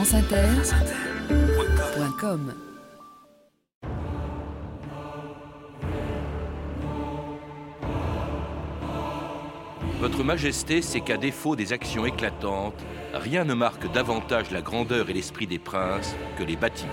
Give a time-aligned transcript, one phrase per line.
[0.00, 2.54] franceinter.com
[10.00, 12.82] Votre Majesté sait qu'à défaut des actions éclatantes,
[13.12, 16.90] rien ne marque davantage la grandeur et l'esprit des princes que les bâtiments.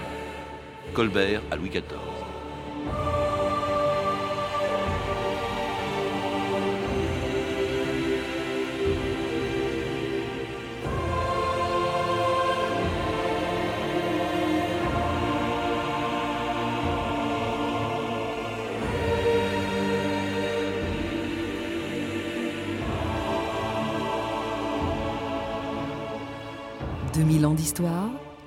[0.93, 2.16] Colbert à Louis XIV.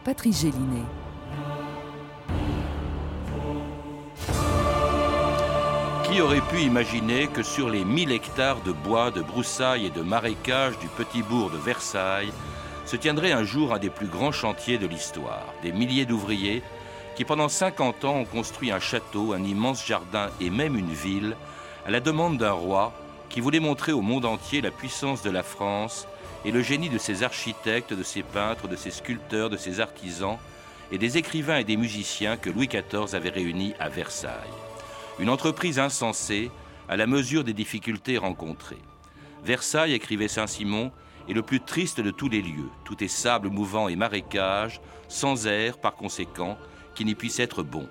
[0.04, 0.84] Patrice Gélinet.
[6.04, 10.02] Qui aurait pu imaginer que sur les 1000 hectares de bois, de broussailles et de
[10.02, 12.32] marécages du petit bourg de Versailles
[12.86, 16.62] se tiendrait un jour un des plus grands chantiers de l'histoire Des milliers d'ouvriers
[17.16, 21.36] qui pendant 50 ans ont construit un château, un immense jardin et même une ville
[21.84, 22.92] à la demande d'un roi
[23.28, 26.06] qui voulait montrer au monde entier la puissance de la France
[26.44, 30.38] et le génie de ses architectes, de ses peintres, de ses sculpteurs, de ses artisans
[30.92, 34.32] et des écrivains et des musiciens que Louis XIV avait réunis à Versailles.
[35.18, 36.50] Une entreprise insensée
[36.88, 38.82] à la mesure des difficultés rencontrées.
[39.44, 40.90] Versailles, écrivait Saint-Simon,
[41.28, 42.70] est le plus triste de tous les lieux.
[42.84, 46.58] Tout est sable mouvant et marécage, sans air par conséquent,
[46.94, 47.88] qui n'y puisse être bon.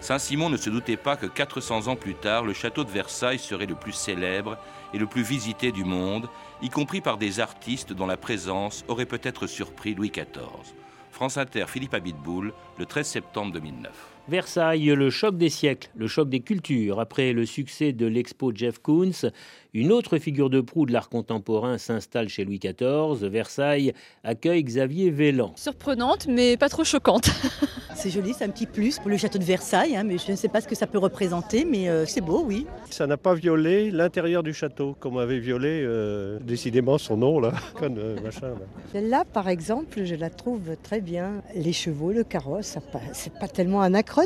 [0.00, 3.66] Saint-Simon ne se doutait pas que 400 ans plus tard, le château de Versailles serait
[3.66, 4.56] le plus célèbre
[4.94, 6.28] et le plus visité du monde,
[6.62, 10.74] y compris par des artistes dont la présence aurait peut-être surpris Louis XIV.
[11.12, 14.17] France Inter, Philippe Abitboul, le 13 septembre 2009.
[14.28, 17.00] Versailles, le choc des siècles, le choc des cultures.
[17.00, 19.30] Après le succès de l'expo Jeff Koons,
[19.74, 23.26] une autre figure de proue de l'art contemporain s'installe chez Louis XIV.
[23.28, 23.92] Versailles
[24.24, 25.52] accueille Xavier Vélan.
[25.56, 27.30] Surprenante, mais pas trop choquante.
[27.98, 30.36] C'est joli, c'est un petit plus pour le château de Versailles, hein, mais je ne
[30.36, 32.64] sais pas ce que ça peut représenter, mais euh, c'est beau, oui.
[32.90, 37.52] Ça n'a pas violé l'intérieur du château, comme avait violé euh, décidément son nom, là,
[37.74, 38.50] comme euh, machin.
[38.50, 38.66] Là.
[38.92, 41.42] Celle-là, par exemple, je la trouve très bien.
[41.56, 42.78] Les chevaux, le carrosse,
[43.14, 44.17] c'est pas tellement anachronique,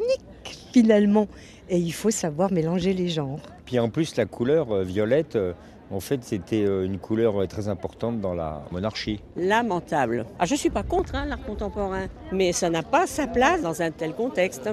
[0.73, 1.29] finalement.
[1.69, 3.41] Et il faut savoir mélanger les genres.
[3.65, 5.37] Puis en plus, la couleur violette
[5.93, 9.21] en fait, c'était euh, une couleur très importante dans la monarchie.
[9.37, 10.25] Lamentable.
[10.39, 13.61] Ah, je ne suis pas contre hein, l'art contemporain, mais ça n'a pas sa place
[13.61, 14.71] dans un tel contexte.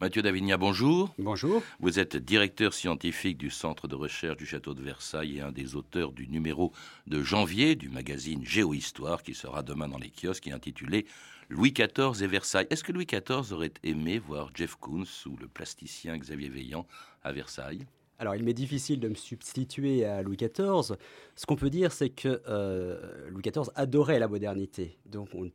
[0.00, 1.14] Mathieu Davigna, bonjour.
[1.18, 1.62] Bonjour.
[1.78, 5.76] Vous êtes directeur scientifique du Centre de recherche du Château de Versailles et un des
[5.76, 6.72] auteurs du numéro
[7.06, 11.06] de janvier du magazine Géohistoire qui sera demain dans les kiosques et intitulé
[11.48, 12.66] Louis XIV et Versailles.
[12.70, 16.86] Est-ce que Louis XIV aurait aimé voir Jeff Koons ou le plasticien Xavier Veillant
[17.22, 17.86] à Versailles?
[18.18, 20.96] Alors, il m'est difficile de me substituer à Louis XIV.
[21.36, 24.98] Ce qu'on peut dire, c'est que euh, Louis XIV adorait la modernité.
[25.06, 25.50] Donc, on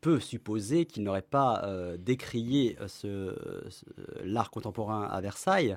[0.00, 3.36] peut supposer qu'il n'aurait pas euh, décrié ce,
[4.24, 5.76] l'art contemporain à Versailles.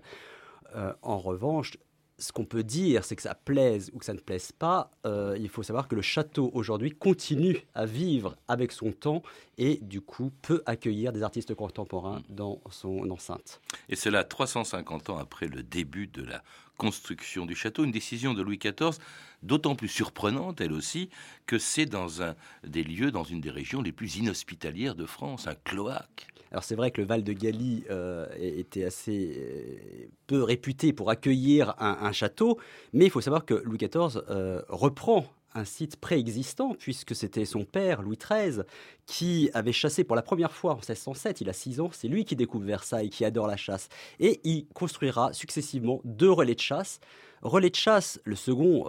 [0.75, 1.77] Euh, en revanche,
[2.17, 4.91] ce qu'on peut dire, c'est que ça plaise ou que ça ne plaise pas.
[5.05, 9.21] Euh, il faut savoir que le château aujourd'hui continue à vivre avec son temps
[9.57, 13.59] et du coup peut accueillir des artistes contemporains dans son enceinte.
[13.89, 16.43] Et cela 350 ans après le début de la
[16.77, 18.97] construction du château, une décision de Louis XIV
[19.43, 21.09] d'autant plus surprenante, elle aussi,
[21.45, 25.47] que c'est dans un des lieux, dans une des régions les plus inhospitalières de France,
[25.47, 26.27] un cloaque.
[26.55, 31.09] Alors c'est vrai que le Val de Galie euh, était assez euh, peu réputé pour
[31.09, 32.57] accueillir un, château,
[32.93, 37.65] mais il faut savoir que Louis XIV euh, reprend un site préexistant, puisque c'était son
[37.65, 38.61] père, Louis XIII,
[39.05, 42.23] qui avait chassé pour la première fois en 1607, il a 6 ans, c'est lui
[42.23, 43.89] qui découvre Versailles, qui adore la chasse,
[44.21, 47.01] et il construira successivement deux relais de chasse.
[47.41, 48.85] Relais de chasse, le second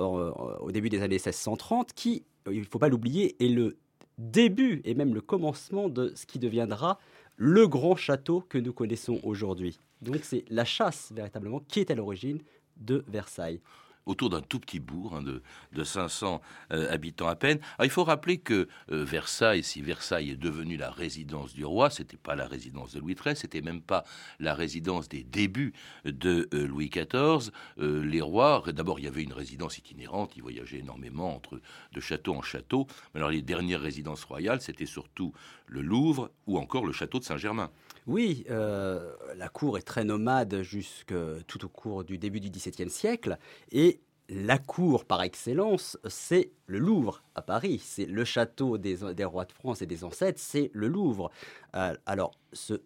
[0.60, 3.76] au début des années 1630, qui, il ne faut pas l'oublier, est le
[4.19, 6.99] début et même le commencement de ce qui deviendra
[7.37, 9.79] le grand château que nous connaissons aujourd'hui.
[10.03, 12.41] Donc c'est la chasse véritablement qui est à l'origine
[12.77, 13.61] de Versailles
[14.06, 16.41] autour d'un tout petit bourg hein, de, de, 500
[16.72, 17.59] euh, habitants à peine.
[17.83, 22.17] il faut rappeler que euh, Versailles, si Versailles est devenu la résidence du roi, c'était
[22.17, 24.05] pas la résidence de Louis XIII, c'était même pas
[24.38, 25.75] la résidence des débuts
[26.05, 27.50] de euh, Louis XIV.
[27.79, 31.61] les rois, d'abord, il y avait une résidence itinérante, ils voyageaient énormément entre
[31.93, 32.87] de château en château.
[33.14, 35.32] Alors les dernières résidences royales, c'était surtout
[35.67, 37.70] le Louvre ou encore le château de Saint-Germain.
[38.06, 41.14] Oui, la cour est très nomade jusque
[41.49, 43.38] tout au cours du début du XVIIe siècle
[43.73, 43.95] et
[44.28, 47.81] la cour par excellence, c'est le Louvre à Paris.
[47.82, 51.31] C'est le château des, rois de France et des ancêtres, c'est le Louvre.
[51.75, 52.82] Euh, alors, se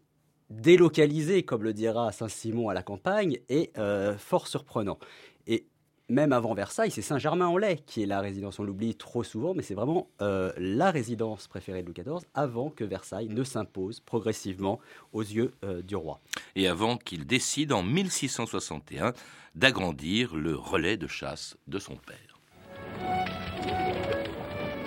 [0.51, 4.99] délocaliser, comme le dira Saint-Simon à la campagne, est euh, fort surprenant.
[5.47, 5.67] Et
[6.11, 8.59] même avant Versailles, c'est Saint-Germain-en-Laye qui est la résidence.
[8.59, 12.69] On l'oublie trop souvent, mais c'est vraiment euh, la résidence préférée de Louis XIV avant
[12.69, 14.81] que Versailles ne s'impose progressivement
[15.13, 16.21] aux yeux euh, du roi.
[16.57, 19.13] Et avant qu'il décide en 1661
[19.55, 22.41] d'agrandir le relais de chasse de son père.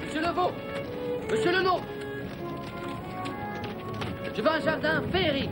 [0.06, 0.52] Monsieur Levaux
[1.32, 1.80] Monsieur Lenon
[4.36, 5.50] Je veux un jardin féerique.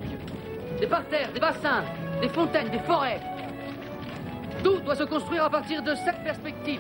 [0.80, 1.86] Des parterres, des bassins,
[2.22, 3.22] des fontaines, des forêts.
[4.64, 6.80] Tout doit se construire à partir de cette perspective.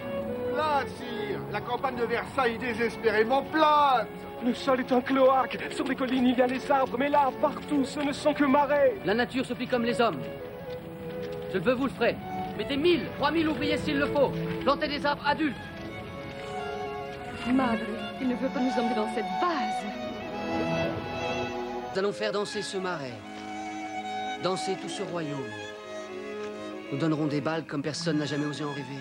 [0.53, 4.07] Plate, sire La campagne de Versailles est désespérément plate
[4.45, 5.57] Le sol est un cloaque.
[5.71, 8.45] Sur les collines, il y a les arbres, mais là, partout, ce ne sont que
[8.45, 8.95] marais.
[9.05, 10.19] La nature se plie comme les hommes.
[11.51, 12.15] Je le veux, vous le ferez.
[12.57, 14.31] Mettez mille, trois mille ouvriers s'il le faut.
[14.61, 15.55] Plantez des arbres adultes.
[17.47, 17.79] Madre,
[18.21, 19.83] il ne veut pas nous emmener dans cette base.
[21.91, 23.13] Nous allons faire danser ce marais.
[24.43, 25.39] Danser tout ce royaume.
[26.91, 28.99] Nous donnerons des balles comme personne n'a jamais osé en rêver.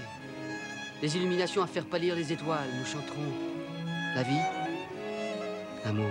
[1.00, 2.68] Des illuminations à faire pâlir les étoiles.
[2.78, 3.32] Nous chanterons
[4.14, 4.40] la vie,
[5.84, 6.10] l'amour.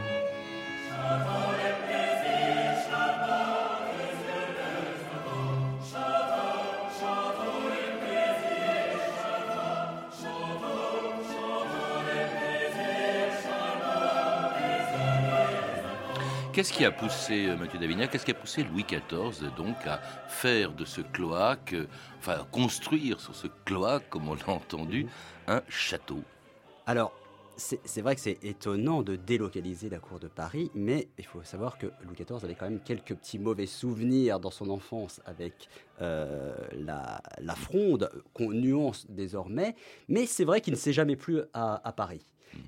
[16.60, 20.02] Qu'est-ce qui a poussé, euh, Mathieu Davignac, qu'est-ce qui a poussé Louis XIV donc à
[20.28, 25.08] faire de ce cloaque, euh, enfin construire sur ce cloaque, comme on l'a entendu,
[25.48, 26.22] un château?
[26.86, 27.14] Alors,
[27.56, 31.78] c'est vrai que c'est étonnant de délocaliser la cour de Paris, mais il faut savoir
[31.78, 35.70] que Louis XIV avait quand même quelques petits mauvais souvenirs dans son enfance avec
[36.02, 39.78] euh, la, la, fronde, qu'on nuance désormais,
[40.10, 42.26] mais c'est vrai qu'il ne s'est jamais plu à, à Paris.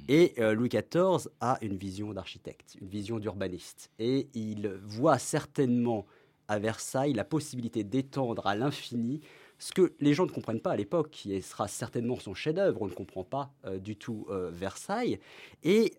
[0.07, 3.89] Et euh, Louis XIV a une vision d'architecte, une vision d'urbaniste.
[3.99, 6.05] Et il voit certainement
[6.47, 9.21] à Versailles la possibilité d'étendre à l'infini
[9.57, 12.87] ce que les gens ne comprennent pas à l'époque, qui sera certainement son chef-d'œuvre, on
[12.87, 15.19] ne comprend pas euh, du tout euh, Versailles.
[15.63, 15.93] Et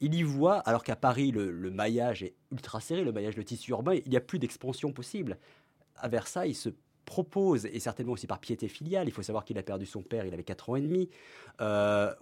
[0.00, 3.42] il y voit, alors qu'à Paris, le, le, maillage est ultra serré, le maillage de
[3.42, 5.38] tissu urbain, il n'y a plus d'expansion possible.
[5.96, 6.70] À Versailles, ce
[7.10, 10.26] propose, et certainement aussi par piété filiale, il faut savoir qu'il a perdu son père,
[10.26, 11.10] il avait 4 ans et demi.
[11.60, 12.14] Euh,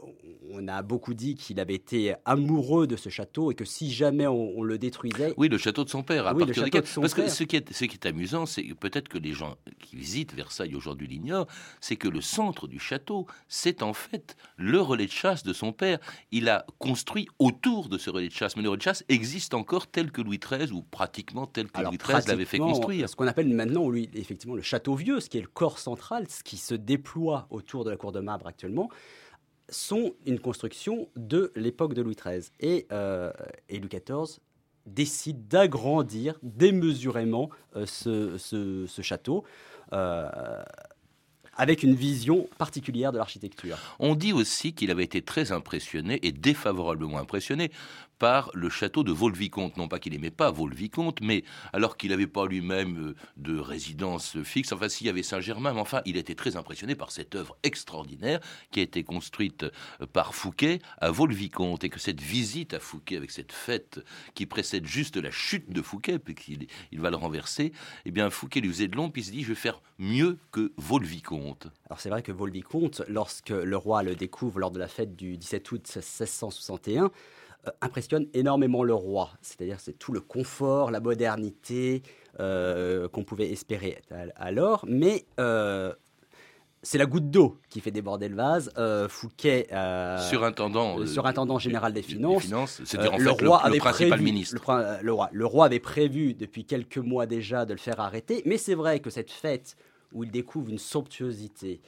[0.50, 4.26] on a beaucoup dit qu'il avait été amoureux de ce château et que si jamais
[4.26, 5.34] on, on le détruisait...
[5.36, 6.26] Oui, le château de son père.
[6.26, 7.26] À oui, partir Parce père.
[7.26, 10.34] que ce qui est, ce qui est amusant, c'est peut-être que les gens qui visitent
[10.34, 11.46] Versailles aujourd'hui l'ignorent,
[11.82, 15.72] c'est que le centre du château, c'est en fait le relais de chasse de son
[15.72, 15.98] père.
[16.32, 19.52] Il a construit autour de ce relais de chasse, mais le relais de chasse existe
[19.52, 23.06] encore tel que Louis XIII, ou pratiquement tel que Alors, Louis XIII l'avait fait construire.
[23.06, 26.26] Ce qu'on appelle maintenant, lui, effectivement, le château vieux, ce qui est le corps central,
[26.28, 28.88] ce qui se déploie autour de la cour de marbre actuellement,
[29.68, 32.50] sont une construction de l'époque de Louis XIII.
[32.60, 33.32] Et, euh,
[33.68, 34.38] et Louis XIV
[34.86, 39.44] décide d'agrandir démesurément euh, ce, château.
[39.92, 40.62] Euh,
[41.58, 43.76] avec une vision particulière de l'architecture.
[43.98, 47.72] On dit aussi qu'il avait été très impressionné et défavorablement impressionné
[48.18, 49.76] par le château de Vaux-le-Vicomte.
[49.76, 54.42] Non pas qu'il n'aimait pas Vaux-le-Vicomte, mais alors qu'il n'avait pas lui-même euh, de résidence
[54.42, 57.56] fixe, enfin s'il y avait Saint-Germain, mais enfin il était très impressionné par cette œuvre
[57.62, 62.80] extraordinaire qui a été construite euh, par Fouquet à Vaux-le-Vicomte et que cette visite à
[62.80, 64.00] Fouquet avec cette fête
[64.34, 67.72] qui précède juste la chute de Fouquet, puisqu'il il va le renverser,
[68.04, 70.38] eh bien Fouquet lui faisait de l'ombre, puis il se dit je vais faire mieux
[70.52, 71.68] que Vaux-le-Vicomte.
[71.86, 75.36] Alors c'est vrai que Vaux-le-Vicomte, lorsque le roi le découvre lors de la fête du
[75.36, 77.08] 17 août 1661, euh,
[77.80, 79.30] impressionne énormément le roi.
[79.42, 82.02] C'est-à-dire c'est tout le confort, la modernité
[82.40, 84.00] euh, qu'on pouvait espérer
[84.36, 85.92] alors, mais euh,
[86.82, 88.70] c'est la goutte d'eau qui fait déborder le vase.
[88.78, 93.60] Euh, Fouquet, euh, surintendant, surintendant général des finances, des finances c'est-à-dire en le fait roi
[93.64, 94.54] le, le avait principal prévu, ministre.
[94.54, 98.42] Le, le, roi, le roi avait prévu depuis quelques mois déjà de le faire arrêter,
[98.46, 99.76] mais c'est vrai que cette fête
[100.12, 101.80] où il découvre une somptuosité,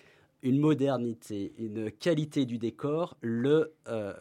[0.43, 4.13] une modernité, une qualité du décor, le euh,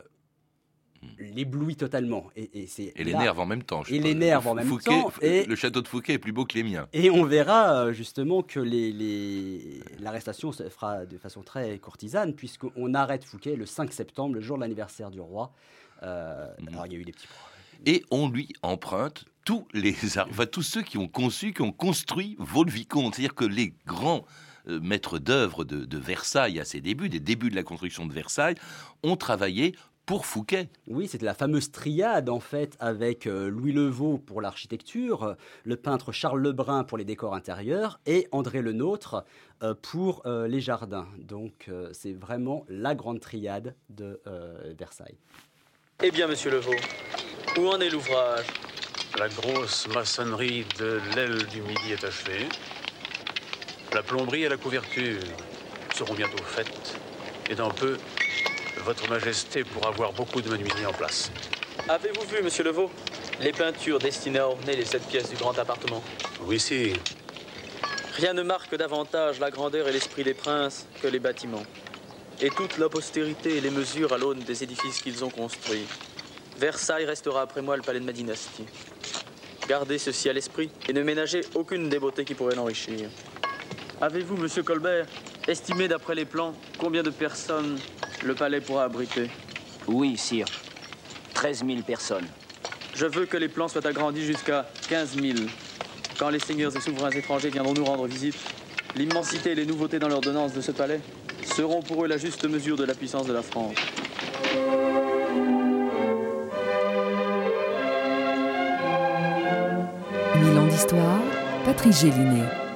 [1.18, 2.28] l'éblouit totalement.
[2.36, 3.84] Et, et, c'est et l'énerve en même temps.
[3.90, 5.12] Et l'énerve en même Fouquet, temps.
[5.22, 6.88] Et, le château de Fouquet est plus beau que les miens.
[6.94, 8.60] Et on verra euh, justement que
[10.00, 10.70] l'arrestation les, les...
[10.70, 14.62] se fera de façon très courtisane, puisqu'on arrête Fouquet le 5 septembre, le jour de
[14.62, 15.52] l'anniversaire du roi.
[16.04, 16.68] Euh, mmh.
[16.70, 17.50] Alors il y a eu des petits problèmes.
[17.86, 22.36] Et on lui emprunte tous les enfin, tous ceux qui ont conçu, qui ont construit
[22.40, 23.16] Vaux-le-Vicomte.
[23.16, 24.26] C'est-à-dire que les grands
[24.68, 28.14] euh, maîtres d'œuvre de, de Versailles à ses débuts, des débuts de la construction de
[28.14, 28.56] Versailles,
[29.04, 29.76] ont travaillé
[30.10, 30.70] pour Fouquet.
[30.88, 36.12] Oui, c'était la fameuse triade en fait avec euh, Louis Levaux pour l'architecture, le peintre
[36.12, 39.24] Charles Lebrun pour les décors intérieurs et André Lenôtre
[39.62, 41.08] euh, pour euh, les jardins.
[41.20, 44.20] Donc c'est vraiment la grande triade de
[44.80, 45.20] Versailles.
[46.02, 46.72] Eh bien, monsieur Levaux,
[47.60, 48.48] où en est l'ouvrage?
[49.20, 52.48] La grosse maçonnerie de l'aile du midi est achevée.
[53.94, 55.22] La plomberie et la couverture
[55.94, 57.00] seront bientôt faites.
[57.52, 57.96] Et dans peu,
[58.86, 61.32] Votre Majesté pourra voir beaucoup de menuiserie en place.
[61.88, 62.90] Avez-vous vu, monsieur Levaux,
[63.42, 66.04] les peintures destinées à orner les sept pièces du grand appartement?
[66.42, 66.94] Oui, si.
[68.16, 71.64] Rien ne marque davantage la grandeur et l'esprit des princes que les bâtiments.
[72.42, 75.86] Et toute la postérité et les mesures à l'aune des édifices qu'ils ont construits.
[76.58, 78.66] Versailles restera après moi le palais de ma dynastie.
[79.68, 83.10] Gardez ceci à l'esprit et ne ménagez aucune des beautés qui pourraient l'enrichir.
[84.02, 85.06] Avez-vous, monsieur Colbert,
[85.50, 87.80] estimé d'après les plans combien de personnes
[88.24, 89.30] le palais pourra abriter
[89.88, 90.46] Oui, sire.
[91.34, 92.28] 13 000 personnes.
[92.94, 95.38] Je veux que les plans soient agrandis jusqu'à 15 000.
[96.20, 98.36] Quand les seigneurs et souverains étrangers viendront nous rendre visite,
[98.96, 101.00] l'immensité et les nouveautés dans l'ordonnance de ce palais
[101.56, 103.76] seront pour eux la juste mesure de la puissance de la France.
[110.36, 111.22] Mille ans d'histoire,
[111.66, 112.69] Patrick Gélinet.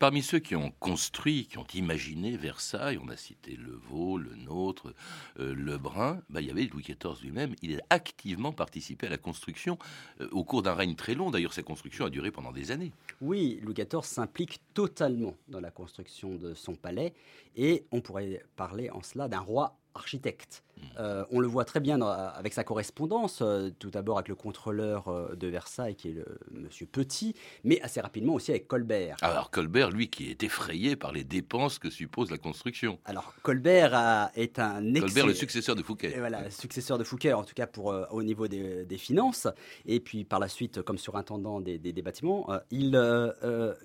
[0.00, 4.34] Parmi ceux qui ont construit, qui ont imaginé Versailles, on a cité Le Vau, le
[4.34, 4.94] Nôtre,
[5.38, 7.54] euh, Lebrun, bah, il y avait Louis XIV lui-même.
[7.60, 9.78] Il a activement participé à la construction
[10.22, 11.30] euh, au cours d'un règne très long.
[11.30, 12.92] D'ailleurs, sa construction a duré pendant des années.
[13.20, 17.12] Oui, Louis XIV s'implique totalement dans la construction de son palais
[17.54, 20.62] et on pourrait parler en cela d'un roi architecte.
[20.98, 24.34] Euh, on le voit très bien dans- avec sa correspondance, euh, tout d'abord avec le
[24.34, 27.34] contrôleur euh, de Versailles, qui est le monsieur Petit,
[27.64, 29.16] mais assez rapidement aussi avec Colbert.
[29.22, 32.98] Alors Colbert, lui, qui est effrayé par les dépenses que suppose la construction.
[33.04, 36.12] Alors Colbert a- est un Colbert, excellent- le successeur de Fouquet.
[36.14, 39.46] Et voilà, successeur de Fouquet, en tout cas pour, au niveau des, des finances.
[39.86, 42.96] Et puis par la suite, comme surintendant des, des- des bâtiments, il,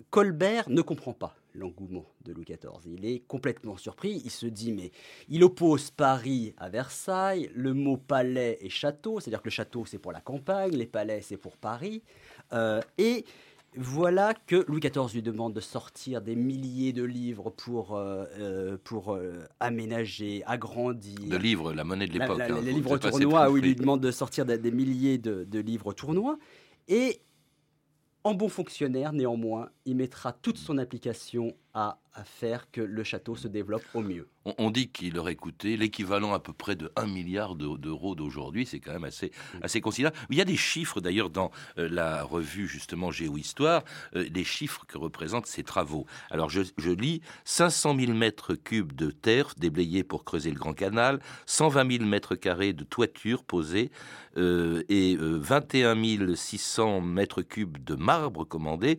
[0.10, 2.58] Colbert ne comprend pas l'engouement de Louis XIV.
[2.86, 4.22] Il est complètement surpris.
[4.26, 4.92] Il se dit, mais
[5.30, 6.85] il oppose Paris à Versailles.
[7.54, 11.22] Le mot palais et château, c'est-à-dire que le château, c'est pour la campagne, les palais,
[11.22, 12.02] c'est pour Paris.
[12.54, 13.26] Euh, et
[13.78, 18.78] voilà que Louis XIV lui demande de sortir des milliers de livres pour, euh, euh,
[18.84, 21.30] pour euh, aménager, agrandir.
[21.30, 22.40] De livres, la monnaie de l'époque.
[22.40, 25.44] hein, les faut livres tournois, où il lui demande de sortir des, des milliers de,
[25.44, 26.38] de livres tournois.
[26.88, 27.20] Et
[28.24, 33.36] en bon fonctionnaire, néanmoins, il mettra toute son application à, à faire que le château
[33.36, 34.30] se développe au mieux.
[34.46, 38.16] On, on dit qu'il aurait coûté l'équivalent à peu près de 1 milliard de- d'euros
[38.16, 38.66] d'aujourd'hui.
[38.66, 40.16] C'est quand même assez, assez considérable.
[40.30, 43.84] Il y a des chiffres d'ailleurs dans euh, la revue justement Géohistoire,
[44.16, 46.06] euh, des chiffres que représentent ces travaux.
[46.32, 50.74] Alors je, je lis 500 000 mètres cubes de terre déblayés pour creuser le Grand
[50.74, 53.92] Canal, 120 000 mètres carrés de toiture posée
[54.38, 58.98] euh, et euh, 21 600 mètres cubes de marbre commandés,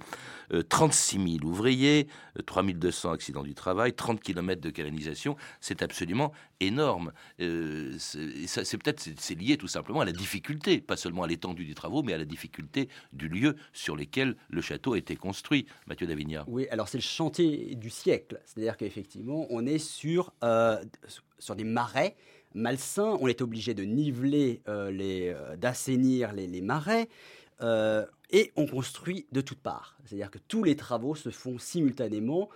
[0.52, 2.06] euh, 36 000 ouvriers,
[2.38, 5.36] euh, 3 200 accidents du travail, 30 km de canalisation.
[5.60, 7.12] C'est absolument énorme.
[7.40, 12.02] Euh, c'est peut-être lié tout simplement à la difficulté, pas seulement à l'étendue des travaux,
[12.02, 15.66] mais à la difficulté du lieu sur lequel le château a été construit.
[15.86, 16.48] Mathieu Davignard.
[16.48, 18.40] Oui, alors c'est le chantier du siècle.
[18.44, 20.82] C'est-à-dire qu'effectivement, on est sur, euh,
[21.38, 22.16] sur des marais
[22.54, 23.18] malsains.
[23.20, 27.08] On est obligé de niveler, euh, les, d'assainir les marais.
[27.60, 29.96] Euh, et on construit de toutes parts.
[30.04, 32.48] C'est-à-dire que tous les travaux se font simultanément.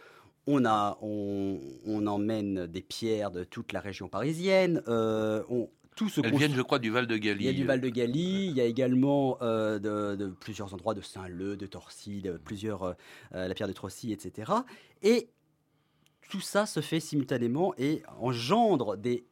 [0.46, 4.82] On, a, on, on emmène des pierres de toute la région parisienne.
[4.88, 7.44] euh, on, tout se Elles viennent, je crois, du Val de Galie.
[7.44, 10.72] il y a du Val de Galie, il y a également euh, de, de plusieurs
[10.72, 12.96] endroits de Saint-Leu, de Torcy, de plusieurs,
[13.32, 14.52] la pierre de Trossy, etc.
[15.02, 15.28] Et
[16.30, 19.26] tout ça se fait simultanément et engendre des,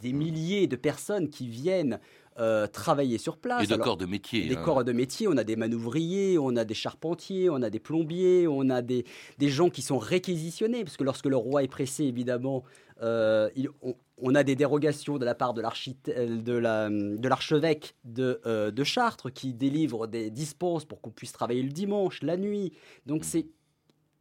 [0.00, 1.98] des milliers de personnes qui viennent
[2.38, 3.62] euh, travailler sur place.
[3.62, 4.46] Et de Alors, corps de métier.
[4.48, 4.62] des hein.
[4.64, 8.46] corps de métier, on a des manouvriers, on a des charpentiers, on a des plombiers,
[8.48, 9.04] on a des,
[9.38, 12.64] des gens qui sont réquisitionnés, parce que lorsque le roi est pressé, évidemment,
[13.02, 17.28] euh, il- on, on a des dérogations de la part de l'architecte- de la- de
[17.28, 22.22] l'archevêque de, euh, de Chartres qui délivre des dispenses pour qu'on puisse travailler le dimanche,
[22.22, 22.72] la nuit.
[23.06, 23.46] Donc c'est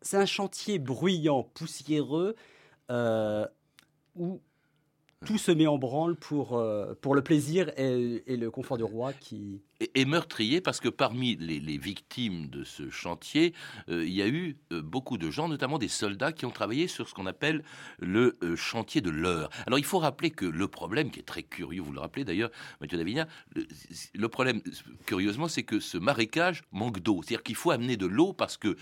[0.06, 2.36] c'est un chantier bruyant, poussiéreux,
[2.92, 3.46] euh,
[4.16, 4.42] où
[5.24, 9.14] tout se met en branle pour, euh, pour le plaisir et, le confort du roi
[9.14, 9.62] qui...
[9.80, 13.54] et, meurtrier parce que parmi les, les victimes de ce chantier,
[13.90, 16.88] euh, il y a eu euh, beaucoup de gens, notamment des soldats, qui ont travaillé
[16.88, 17.64] sur ce qu'on appelle
[18.00, 19.50] le chantier de l'heure.
[19.66, 22.52] Alors il faut rappeler que le problème, qui est très curieux, vous le rappelez d'ailleurs,
[22.82, 23.66] Mathieu Davignard, le,
[24.14, 24.62] le problème,
[25.06, 27.22] curieusement, c'est que ce marécage manque d'eau.
[27.22, 28.78] C'est-à-dire qu'il faut amener de l'eau parce que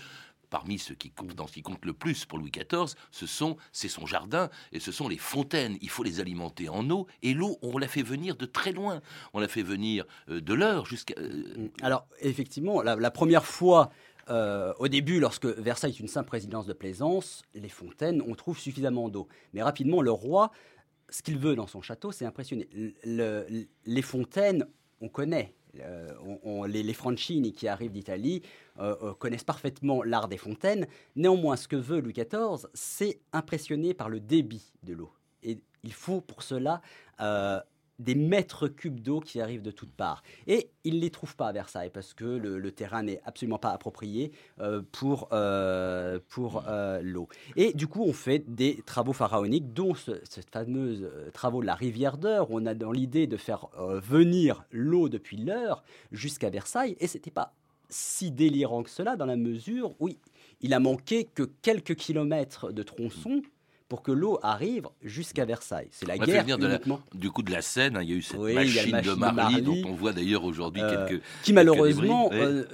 [0.52, 3.56] parmi ceux qui comptent, dans ce qui compte le plus pour Louis XIV, ce sont,
[3.72, 5.78] c'est son jardin et ce sont les fontaines.
[5.80, 9.00] Il faut les alimenter en eau et l'eau, on la fait venir de très loin.
[9.32, 11.14] On la fait venir euh, de l'heure jusqu'à.
[11.18, 13.90] euh, Alors, effectivement, la, première fois,
[14.28, 18.58] euh, au début, lorsque Versailles est une simple résidence de plaisance, les fontaines, on trouve
[18.58, 19.28] suffisamment d'eau.
[19.54, 20.52] Mais rapidement, le roi,
[21.08, 22.68] ce qu'il veut dans son château, c'est impressionner.
[22.74, 22.92] Le-
[23.48, 24.66] le- les fontaines,
[25.00, 25.54] on connaît.
[25.74, 28.42] Les, les Francini qui arrivent d'Italie
[29.18, 30.86] connaissent parfaitement l'art des fontaines.
[31.16, 35.12] Néanmoins, ce que veut Louis XIV, c'est impressionner par le débit de l'eau.
[35.42, 36.80] Et il faut pour cela
[38.02, 40.22] des mètres cubes d'eau qui arrivent de toutes parts.
[40.46, 43.70] Et il ne les trouve pas à Versailles parce que le, terrain n'est absolument pas
[43.70, 47.28] approprié euh, pour, euh, pour euh, l'eau.
[47.56, 51.74] Et du coup, on fait des travaux pharaoniques, dont ce, cette fameuse travaux de la
[51.74, 52.48] rivière d'Heure.
[52.50, 56.96] On a dans l'idée de faire venir l'eau depuis l'heure jusqu'à Versailles.
[57.00, 57.52] Et c'était pas
[57.88, 60.08] si délirant que cela dans la mesure où
[60.60, 63.42] il a manqué que quelques kilomètres de tronçons
[63.92, 65.88] pour que l'eau arrive jusqu'à Versailles.
[65.90, 66.46] C'est la guerre
[67.12, 67.98] du coup de la Seine.
[67.98, 71.06] Hein, il y a eu cette machine, de, Marly, dont on voit d'ailleurs aujourd'hui euh,
[71.06, 72.64] quelques qui malheureusement euh,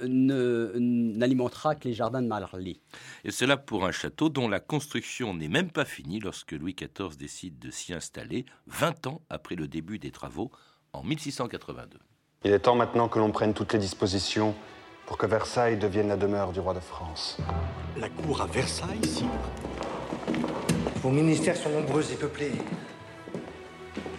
[0.79, 2.79] n'alimentera que les jardins de Marly.
[3.25, 7.17] Et cela pour un château dont la construction n'est même pas finie lorsque Louis XIV
[7.17, 10.51] décide de s'y installer 20 ans après le début des travaux
[10.93, 11.99] en 1682.
[12.45, 14.55] Il est temps maintenant que l'on prenne toutes les dispositions
[15.05, 17.39] pour que Versailles devienne la demeure du roi de France.
[17.97, 19.27] La cour à Versailles, sire
[21.01, 22.51] vos ministères sont nombreux et peuplés.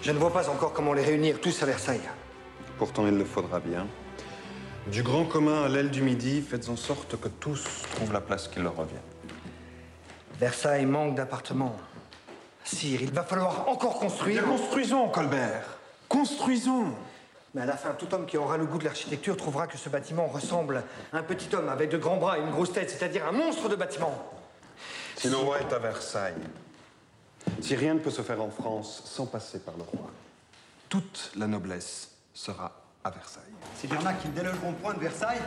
[0.03, 2.09] Je ne vois pas encore comment les réunir tous à Versailles.
[2.79, 3.87] Pourtant, il le faudra bien.
[4.87, 8.49] Du grand commun à l'aile du Midi, faites en sorte que tous trouvent la place
[8.49, 8.95] qui leur revient.
[10.39, 11.77] Versailles manque d'appartements.
[12.65, 14.45] Sire, il va falloir encore construire.
[14.45, 15.77] construisons, Colbert.
[16.09, 16.95] Construisons.
[17.55, 19.91] Mais à la fin, tout homme qui aura le goût de l'architecture trouvera que ce
[19.91, 20.83] bâtiment ressemble
[21.13, 23.69] à un petit homme avec de grands bras et une grosse tête, c'est-à-dire un monstre
[23.69, 24.33] de bâtiment.
[25.17, 26.33] Si le roi est à Versailles,
[27.61, 30.11] si rien ne peut se faire en France sans passer par le roi,
[30.89, 32.73] toute la noblesse sera
[33.05, 33.43] à Versailles.
[33.77, 35.41] S'il y en a qui ne délogeront point de Versailles,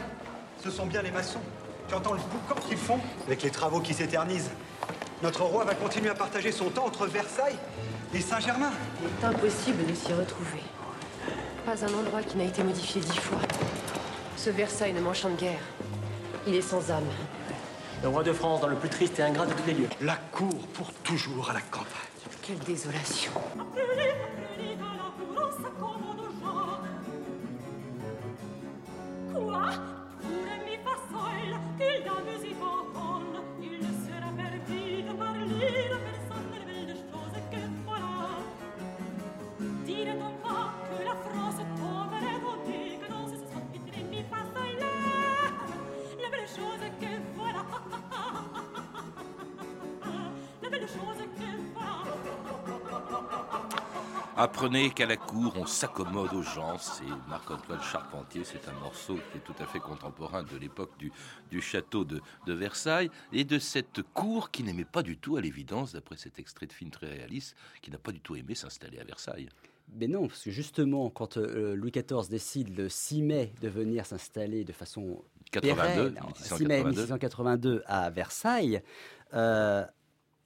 [0.63, 1.41] ce sont bien les maçons.
[1.87, 4.51] Tu entends le boucan qu'ils font avec les travaux qui s'éternisent.
[5.21, 7.57] Notre roi va continuer à partager son temps entre Versailles
[8.13, 8.71] et Saint-Germain.
[9.01, 10.61] Il est impossible de s'y retrouver.
[11.65, 13.39] Pas un endroit qui n'a été modifié dix fois.
[14.37, 15.61] Ce Versailles ne m'enchante guère.
[16.47, 17.07] Il est sans âme.
[18.03, 19.87] Le roi de France dans le plus triste et ingrat de tous les lieux.
[20.01, 21.87] La cour pour toujours à la campagne.
[22.41, 23.31] Quelle désolation.
[29.33, 29.61] Quoi?
[30.65, 32.52] Mi fa sol, qu'il la musique
[54.35, 56.77] Apprenez qu'à la cour, on s'accommode aux gens.
[56.79, 58.43] C'est Marc-Antoine Charpentier.
[58.43, 61.11] C'est un morceau qui est tout à fait contemporain de l'époque du,
[61.51, 65.41] du, château de, de, Versailles et de cette cour qui n'aimait pas du tout, à
[65.41, 68.99] l'évidence, d'après cet extrait de film très réaliste, qui n'a pas du tout aimé s'installer
[68.99, 69.49] à Versailles.
[69.95, 74.05] Mais non, parce que justement, quand euh, Louis XIV décide le 6 mai de venir
[74.05, 78.81] s'installer de façon 82, pérenne, 6 mai 1682 à Versailles,
[79.33, 79.85] euh,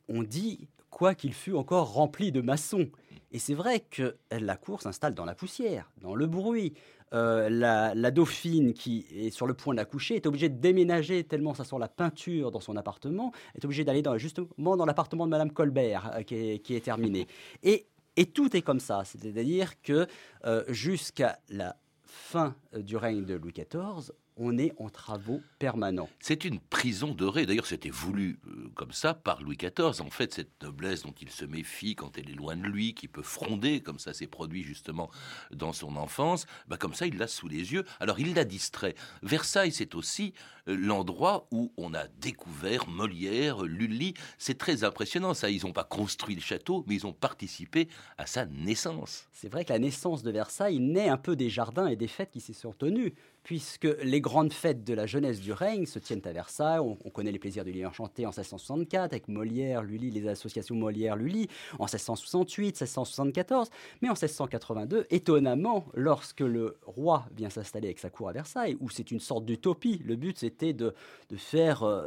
[0.09, 2.89] on dit quoi qu'il fût encore rempli de maçons.
[3.31, 6.73] Et c'est vrai que la cour s'installe dans la poussière, dans le bruit.
[7.13, 11.63] Euh, la, dauphine qui est sur le point d'accoucher est obligée de déménager tellement ça
[11.63, 15.51] sent la peinture dans son appartement, est obligée d'aller dans, justement dans l'appartement de Madame
[15.51, 16.35] Colbert euh, qui,
[16.75, 17.27] est, terminé.
[17.63, 20.05] Et, et, tout est comme ça, c'est-à-dire que
[20.43, 26.09] euh, jusqu'à la fin du règne de Louis XIV, on est en travaux permanents.
[26.19, 27.45] C'est une prison dorée.
[27.45, 30.01] D'ailleurs, c'était voulu euh, comme ça par Louis XIV.
[30.01, 33.07] En fait, cette noblesse dont il se méfie quand elle est loin de lui, qui
[33.07, 35.09] peut fronder, comme ça s'est produit justement
[35.51, 37.83] dans son enfance, bah, comme ça, il l'a sous les yeux.
[37.99, 38.95] Alors, il l'a distrait.
[39.23, 40.33] Versailles, c'est aussi
[40.67, 44.13] euh, l'endroit où on a découvert Molière, Lully.
[44.37, 45.49] C'est très impressionnant, ça.
[45.49, 49.27] Ils n'ont pas construit le château, mais ils ont participé à sa naissance.
[49.31, 52.31] C'est vrai que la naissance de Versailles naît un peu des jardins et des fêtes
[52.31, 53.13] qui s'y sont tenues
[53.47, 56.79] puisque les grandes fêtes de la jeunesse du règne se tiennent à Versailles.
[56.79, 61.47] On, connaît les plaisirs du lit enchanté en 1664 avec Molière, Lully, les associations Molière-Lully
[61.79, 63.69] en 1668, 1674.
[64.01, 68.89] Mais en 1682, étonnamment, lorsque le roi vient s'installer avec sa cour à Versailles, où
[68.89, 70.93] c'est une sorte d'utopie, le but c'était de,
[71.37, 71.83] faire...
[71.83, 72.05] Euh,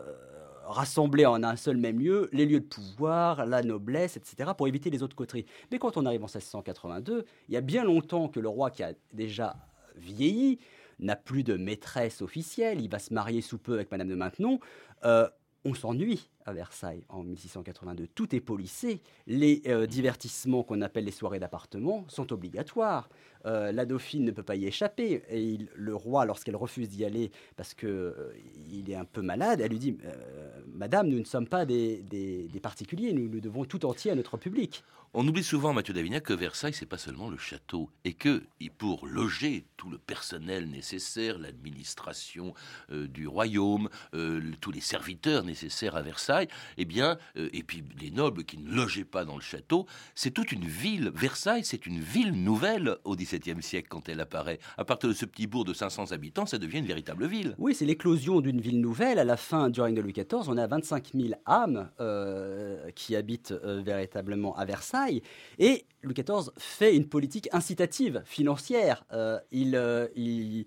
[0.67, 4.89] rassembler en un seul même lieu les lieux de pouvoir, la noblesse, etc., pour éviter
[4.89, 5.47] les autres coteries.
[5.73, 8.85] Mais quand on arrive en 1682, il y a bien longtemps que le roi qui
[8.85, 9.57] a déjà
[9.97, 10.59] vieilli,
[11.01, 14.61] n'a plus de maîtresse officielle, il va se marier sous peu avec Madame de Maintenon,
[15.05, 15.29] euh,
[15.65, 16.31] on s'ennuie.
[16.47, 18.09] À Versailles en 1682.
[18.15, 19.01] Tout est policé.
[19.27, 23.09] Les euh, divertissements qu'on appelle les soirées d'appartement sont obligatoires.
[23.47, 25.23] Euh, la dauphine ne peut pas y échapper.
[25.31, 29.79] Et le roi, lorsqu'elle refuse d'y aller parce qu'il est un peu malade, elle lui
[29.79, 30.15] dit euh,
[30.75, 34.83] Madame, nous ne sommes pas des, particuliers, nous, nous devons tout entier à notre public.
[35.13, 38.45] On oublie souvent, Mathieu Davignac, que Versailles, c'est pas seulement le château, et que
[38.79, 42.55] pour loger tout le personnel nécessaire, l'administration
[42.93, 46.30] euh, du royaume, euh, tous les serviteurs nécessaires à Versailles,
[46.77, 50.31] eh bien, euh, et puis les nobles qui ne logeaient pas dans le château, c'est
[50.31, 51.11] toute une ville.
[51.15, 54.59] Versailles, c'est une ville nouvelle au XVIIe siècle quand elle apparaît.
[54.79, 57.55] À partir de ce petit bourg de 500 habitants, ça devient une véritable ville.
[57.59, 59.19] Oui, c'est l'éclosion d'une ville nouvelle.
[59.19, 63.17] À la fin du règne de Louis XIV, on a 25 000 âmes euh, qui
[63.17, 65.23] habitent euh, véritablement à Versailles.
[65.59, 69.05] Et Louis XIV fait une politique incitative financière.
[69.53, 70.65] Il,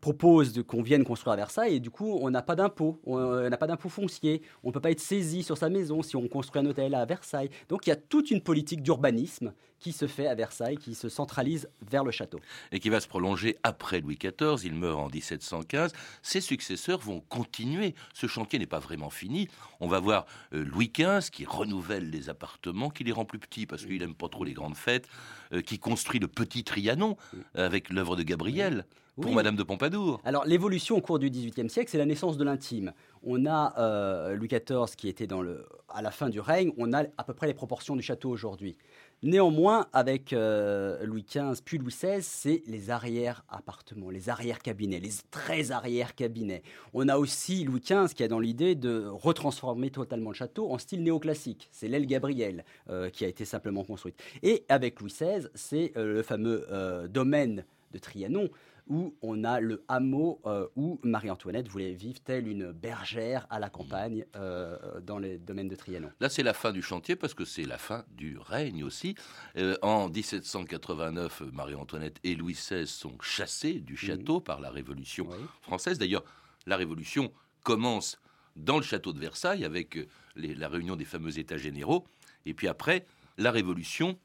[0.00, 3.00] propose qu'on vienne construire à Versailles et du coup, on n'a pas d'impôt.
[3.04, 4.25] On n'a pas d'impôt foncier.
[4.62, 7.04] On ne peut pas être saisi sur sa maison si on construit un hôtel à
[7.04, 7.50] Versailles.
[7.68, 11.08] Donc il y a toute une politique d'urbanisme qui se fait à Versailles, qui se
[11.08, 12.40] centralise vers le château.
[12.72, 14.64] et qui va se prolonger après Louis XIV.
[14.64, 15.92] Il meurt en 1715.
[16.22, 17.94] Ses successeurs vont continuer.
[18.14, 19.48] Ce chantier n'est pas vraiment fini.
[19.80, 23.66] On va voir euh, Louis XV qui renouvelle les appartements, qui les rend plus petits
[23.66, 25.08] parce qu'il n'aime pas trop les grandes fêtes,
[25.52, 27.16] euh, qui construit le petit Trianon
[27.56, 28.86] euh, avec l'œuvre de Gabriel
[29.16, 29.34] pour Oui.
[29.34, 30.20] Madame de Pompadour.
[30.24, 32.92] Alors l'évolution au cours du XVIIIe siècle, c'est la naissance de l'intime.
[33.22, 36.92] On a euh, Louis XIV qui était dans le, à la fin du règne, on
[36.92, 38.76] a à peu près les proportions du château aujourd'hui.
[39.22, 45.72] Néanmoins, avec euh, Louis XV puis Louis XVI, c'est les arrière-appartements, les arrière-cabinets, les très
[45.72, 46.62] arrière-cabinets.
[46.92, 50.76] On a aussi Louis XV qui a dans l'idée de retransformer totalement le château en
[50.76, 51.68] style néoclassique.
[51.72, 54.22] C'est l'aile Gabriel euh, qui a été simplement construite.
[54.42, 58.50] Et avec Louis XVI, c'est euh, le fameux euh, domaine de Trianon
[58.88, 63.68] où on a le hameau euh, où Marie-Antoinette voulait vivre telle une bergère à la
[63.70, 66.10] campagne euh, dans les domaines de Trianon.
[66.20, 69.14] Là, c'est la fin du chantier parce que c'est la fin du règne aussi.
[69.56, 75.28] Euh, en 1789, Marie-Antoinette et Louis XVI sont chassés du château par la Révolution
[75.62, 75.98] française.
[75.98, 76.24] D'ailleurs,
[76.66, 77.32] la Révolution
[77.64, 78.18] commence
[78.56, 79.98] dans le château de Versailles avec
[80.34, 82.06] les- la réunion des fameux États généraux.
[82.46, 83.04] Et puis après,
[83.38, 84.18] la Révolution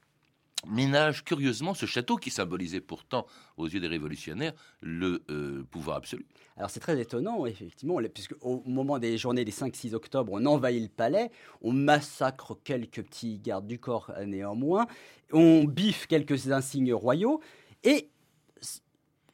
[0.66, 6.26] ménage curieusement ce château qui symbolisait pourtant, aux yeux des révolutionnaires, le euh, pouvoir absolu.
[6.56, 10.82] Alors c'est très étonnant, effectivement, puisque au moment des journées des 5-6 octobre, on envahit
[10.82, 11.30] le palais,
[11.62, 14.86] on massacre quelques petits gardes du corps euh, néanmoins,
[15.32, 17.40] on biffe quelques insignes royaux,
[17.84, 18.08] et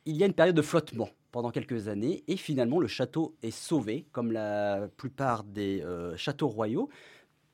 [0.06, 3.50] il y a une période de flottement pendant quelques années, et finalement le château est
[3.50, 6.88] sauvé, comme la plupart des euh, châteaux royaux,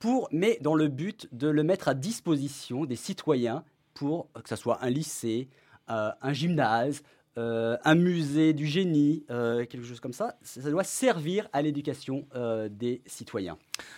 [0.04, 3.64] pour, mais dans le but de le mettre à disposition des citoyens
[3.94, 5.48] pour que ce soit un lycée,
[5.88, 7.02] euh, un gymnase,
[7.38, 10.36] euh, un musée du génie, euh, quelque chose comme ça.
[10.42, 13.56] Ça ça doit servir à l'éducation euh, des citoyens.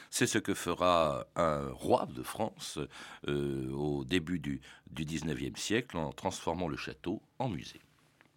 [0.09, 2.79] C'est ce que fera un roi de France
[3.27, 4.61] euh, au début du,
[4.93, 7.81] du 19e siècle en transformant le château en musée.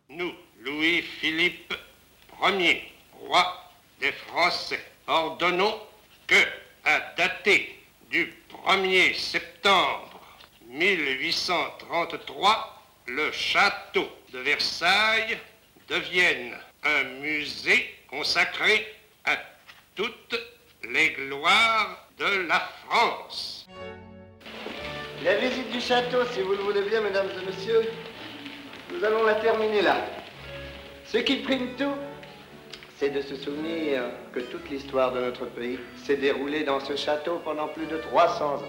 [0.09, 0.31] Nous,
[0.65, 1.75] Louis-Philippe
[2.41, 2.81] Ier,
[3.27, 3.45] roi
[4.01, 5.75] des Français, ordonnons
[6.25, 6.33] que,
[6.89, 7.77] à dater
[8.09, 8.33] du
[8.65, 10.19] 1er septembre
[10.67, 15.37] 1833, le château de Versailles
[15.87, 18.91] devienne un musée consacré
[19.25, 19.37] à
[19.93, 20.39] toutes
[20.83, 23.67] les gloires de la France.
[25.23, 27.87] La visite du château, si vous le voulez bien, mesdames et messieurs,
[28.91, 29.97] nous allons la terminer là.
[31.05, 31.93] Ce qui prime tout,
[32.99, 37.39] c'est de se souvenir que toute l'histoire de notre pays s'est déroulée dans ce château
[37.45, 38.61] pendant plus de 300 ans.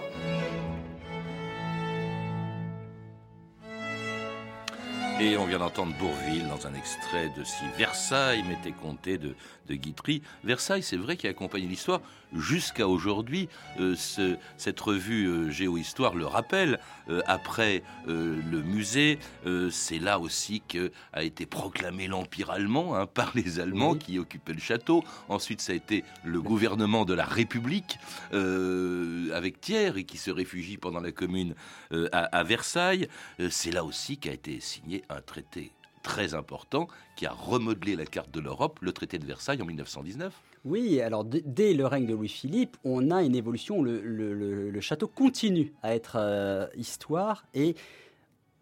[5.19, 9.35] Et on vient d'entendre Bourville dans un extrait de Si Versailles m'était compté de,
[9.71, 10.21] de Guitry.
[10.43, 12.01] Versailles, c'est vrai, qui accompagne l'histoire
[12.33, 13.47] jusqu'à aujourd'hui.
[13.79, 16.79] Euh, ce- cette revue euh, Géohistoire le rappelle.
[17.09, 19.17] Euh, après euh, le musée,
[19.69, 24.53] c'est là aussi que a été proclamé l'Empire allemand hein, par les Allemands qui occupaient
[24.53, 25.03] le château.
[25.29, 27.97] Ensuite, ça a été le gouvernement de la République
[28.31, 31.55] avec Thiers et qui se réfugie pendant la Commune
[32.11, 33.07] à, à Versailles.
[33.49, 38.31] C'est là aussi qu'a été signé un traité très important qui a remodelé la carte
[38.31, 40.33] de l'Europe, le traité de Versailles en 1919.
[40.63, 45.95] Oui, alors dès le règne de Louis-Philippe, on a une évolution, le, château continue à
[45.95, 47.75] être euh, histoire et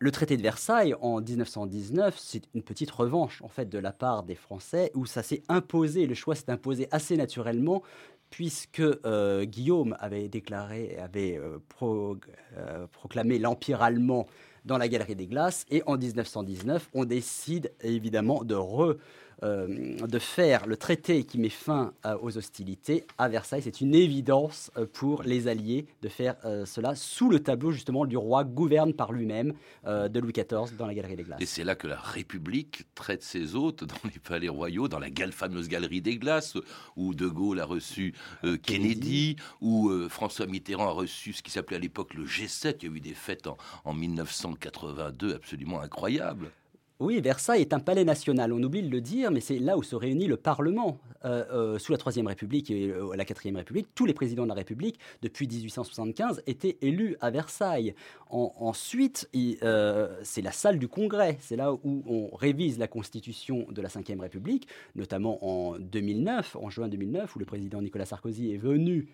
[0.02, 4.24] le traité de Versailles en 1919, c'est une petite revanche en fait de la part
[4.24, 7.84] des Français où ça s'est imposé, le choix s'est imposé assez naturellement
[8.30, 14.28] puisque euh, Guillaume avait déclaré, avait euh, proclamé l'Empire allemand
[14.70, 18.98] dans la Galerie des Glaces, et en 1919, on décide évidemment de, re-
[19.42, 23.62] de faire le traité qui met fin euh, aux hostilités à Versailles.
[23.64, 28.06] C'est une évidence euh, pour les Alliés de faire euh, cela sous le tableau justement
[28.06, 29.54] du roi gouverne par lui-même
[29.86, 31.42] euh, de Louis XIV dans la Galerie des Glaces.
[31.42, 35.10] Et c'est là que la République traite ses hôtes dans les palais royaux, dans la
[35.32, 36.58] fameuse galerie des glaces,
[36.96, 41.52] où De Gaulle a reçu euh, Kennedy, où euh, François Mitterrand a reçu ce qui
[41.52, 42.78] s'appelait à l'époque le G7.
[42.82, 46.52] Il y a eu des fêtes en, en 1982 absolument incroyables.
[47.00, 49.84] Oui, Versailles est un palais national, on oublie de le dire, mais c'est là où
[49.84, 51.00] se réunit le Parlement.
[51.24, 54.50] Euh, euh, sous la Troisième République et euh, la Quatrième République, tous les présidents de
[54.50, 57.96] la République, depuis 1875, étaient élus à Versailles.
[58.30, 63.82] En- ensuite, c'est la salle du Congrès, c'est là où on révise la Constitution de
[63.82, 68.58] la Cinquième République, notamment en 2009, en juin 2009, où le président Nicolas Sarkozy est
[68.58, 69.08] venu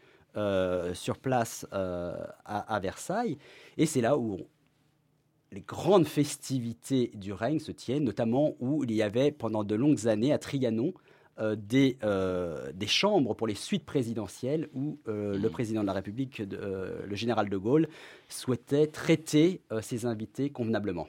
[0.94, 3.38] sur place à, à Versailles,
[3.78, 4.40] et c'est là où
[5.56, 10.08] les grandes festivités du règne se tiennent, notamment où il y avait pendant de longues
[10.08, 10.94] années à Trianon
[11.40, 15.94] euh, des, euh, des chambres pour les suites présidentielles où euh, le président de la
[15.94, 17.88] République, le général de Gaulle,
[18.28, 21.08] souhaitait traiter ses invités convenablement.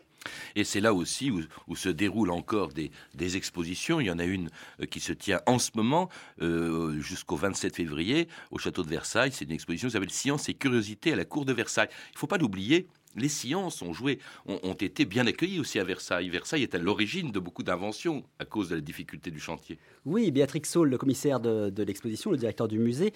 [0.54, 4.00] Et c'est là aussi où, où se déroulent encore des, des expositions.
[4.00, 4.50] Il y en a une
[4.90, 6.08] qui se tient en ce moment
[6.42, 9.32] euh, jusqu'au 27 février au château de Versailles.
[9.32, 11.88] C'est une exposition qui s'appelle Science et curiosité à la cour de Versailles.
[12.10, 12.88] Il ne faut pas l'oublier.
[13.16, 16.28] Les sciences ont joué, ont, été bien accueillies aussi à Versailles.
[16.28, 19.78] Versailles est à l'origine de beaucoup d'inventions à cause de la difficulté du chantier.
[20.04, 23.12] Oui, Béatrix Saul, le commissaire de, l'exposition, le directeur du musée,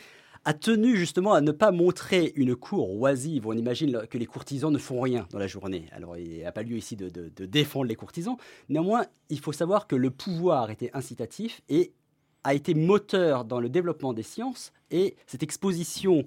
[0.47, 3.47] a tenu justement à ne pas montrer une cour oisive.
[3.47, 5.87] On imagine que les courtisans ne font rien dans la journée.
[5.93, 7.11] Alors, il n'y a pas lieu ici de
[7.45, 8.37] défendre les courtisans.
[8.71, 11.93] Néanmoins, il faut savoir que le pouvoir était incitatif et
[12.45, 14.73] a été moteur dans le développement des sciences.
[14.91, 16.25] Et cette exposition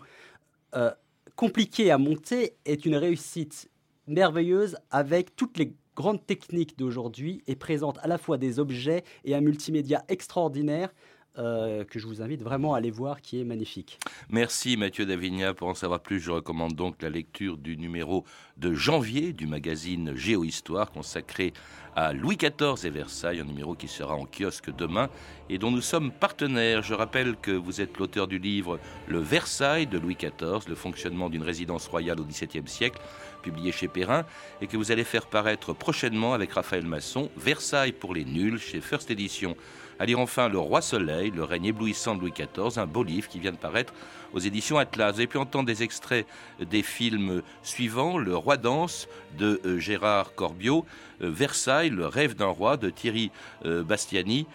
[0.75, 0.91] euh,
[1.35, 3.69] compliquée à monter est une réussite
[4.07, 9.35] merveilleuse avec toutes les grandes techniques d'aujourd'hui et présente à la fois des objets et
[9.35, 10.93] un multimédia extraordinaire
[11.37, 13.99] euh, que je vous invite vraiment à aller voir, qui est magnifique.
[14.29, 15.53] Merci Mathieu Davigna.
[15.53, 18.23] Pour en savoir plus, je recommande donc la lecture du numéro
[18.57, 21.53] de janvier du magazine Géohistoire consacré
[21.95, 25.09] à Louis XIV et Versailles, un numéro qui sera en kiosque demain
[25.49, 26.81] et dont nous sommes partenaires.
[26.81, 31.29] Je rappelle que vous êtes l'auteur du livre Le Versailles de Louis XIV, le fonctionnement
[31.29, 33.01] d'une résidence royale au XVIIe siècle,
[33.41, 34.25] publié chez Perrin,
[34.61, 38.81] et que vous allez faire paraître prochainement avec Raphaël Masson, Versailles pour les nuls chez
[38.81, 39.55] First Edition.
[39.99, 43.27] À lire enfin Le Roi Soleil, le règne éblouissant de Louis XIV, un beau livre
[43.27, 43.93] qui vient de paraître
[44.33, 45.13] aux éditions Atlas.
[45.13, 46.25] Vous avez pu entendre des extraits
[46.59, 50.85] des films suivants Le Roi danse de euh, Gérard Corbiot,
[51.21, 53.31] euh, Versailles, Le rêve d'un roi de Thierry
[53.65, 54.45] euh, Bastiani,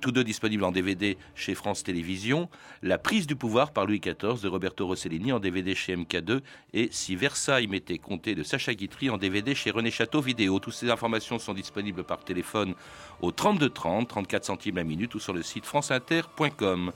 [0.00, 2.48] tous deux disponibles en DVD chez France Télévisions,
[2.82, 6.40] La prise du pouvoir par Louis XIV de Roberto Rossellini en DVD chez MK2
[6.72, 10.58] et Si Versailles m'était compté de Sacha Guitry en DVD chez René Château Vidéo.
[10.58, 12.74] Toutes ces informations sont disponibles par téléphone
[13.20, 16.92] au 32 30, 34 centimes la minute ou sur le site franceinter.com.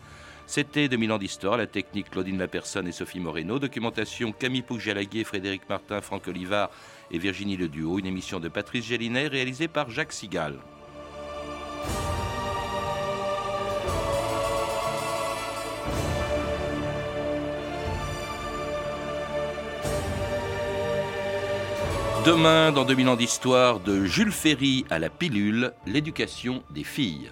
[0.50, 5.68] C'était 2000 ans d'histoire, la technique Claudine Lapersonne et Sophie Moreno, documentation Camille Pouc-Jalaguier, Frédéric
[5.68, 6.70] Martin, Franck Olivard
[7.10, 10.54] et Virginie Le Duo, une émission de Patrice Gélinet réalisée par Jacques Sigal.
[22.24, 27.30] Demain, dans 2000 ans d'histoire, de Jules Ferry à la pilule, l'éducation des filles.